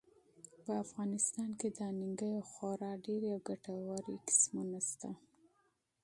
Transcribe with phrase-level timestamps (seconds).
[0.63, 3.97] په افغانستان کې د انارو خورا ډېرې او ګټورې
[4.53, 5.11] منابع شته.